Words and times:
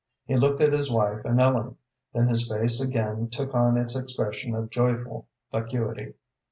He 0.25 0.35
looked 0.35 0.61
at 0.61 0.73
his 0.73 0.91
wife 0.91 1.23
and 1.25 1.39
Ellen; 1.39 1.77
then 2.11 2.27
his 2.27 2.49
face 2.51 2.81
again 2.83 3.27
took 3.29 3.53
on 3.53 3.77
its 3.77 3.95
expression 3.95 4.55
of 4.55 4.71
joyful 4.71 5.27
vacuity. 5.51 6.15